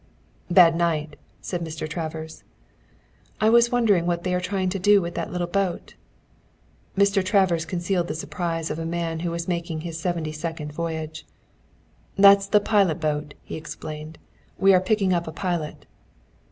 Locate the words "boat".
5.45-5.93, 12.99-13.35